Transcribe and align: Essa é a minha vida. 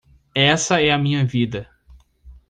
Essa 0.33 0.81
é 0.81 0.89
a 0.89 0.97
minha 0.97 1.23
vida. 1.23 1.69